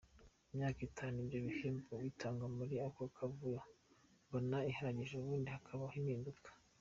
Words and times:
Imyaka 0.51 0.79
itanu 0.89 1.15
ibyo 1.23 1.39
bihembo 1.47 1.93
bitangwa 2.05 2.45
muri 2.57 2.75
ako 2.87 3.03
kavuyo 3.15 3.61
mbona 4.27 4.57
ihagije, 4.71 5.13
ubundi 5.17 5.47
hakabaho 5.55 5.95
impinduka. 6.01 6.49